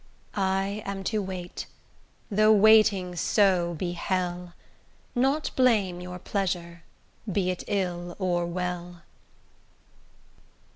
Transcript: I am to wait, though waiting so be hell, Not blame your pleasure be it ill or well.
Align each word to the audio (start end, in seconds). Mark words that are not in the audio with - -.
I 0.33 0.81
am 0.83 1.03
to 1.03 1.21
wait, 1.21 1.67
though 2.31 2.51
waiting 2.51 3.15
so 3.15 3.75
be 3.75 3.91
hell, 3.91 4.53
Not 5.13 5.51
blame 5.55 6.01
your 6.01 6.17
pleasure 6.17 6.81
be 7.31 7.51
it 7.51 7.63
ill 7.67 8.15
or 8.17 8.47
well. 8.47 9.03